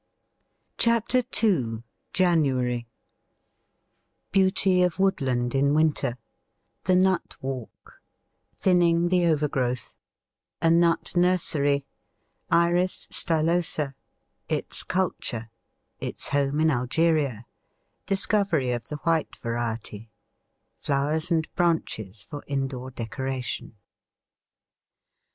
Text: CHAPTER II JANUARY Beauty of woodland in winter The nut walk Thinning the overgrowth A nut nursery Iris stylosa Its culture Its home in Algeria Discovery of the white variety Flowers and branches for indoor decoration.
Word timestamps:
CHAPTER 0.79 1.21
II 1.43 1.83
JANUARY 2.11 2.87
Beauty 4.31 4.81
of 4.81 4.97
woodland 4.97 5.53
in 5.53 5.75
winter 5.75 6.17
The 6.85 6.95
nut 6.95 7.37
walk 7.39 8.01
Thinning 8.55 9.09
the 9.09 9.27
overgrowth 9.27 9.93
A 10.59 10.71
nut 10.71 11.15
nursery 11.15 11.85
Iris 12.49 13.09
stylosa 13.11 13.93
Its 14.49 14.81
culture 14.81 15.51
Its 15.99 16.29
home 16.29 16.59
in 16.59 16.71
Algeria 16.71 17.45
Discovery 18.07 18.71
of 18.71 18.87
the 18.87 18.97
white 19.03 19.35
variety 19.35 20.09
Flowers 20.79 21.29
and 21.29 21.47
branches 21.53 22.23
for 22.23 22.43
indoor 22.47 22.89
decoration. 22.89 23.75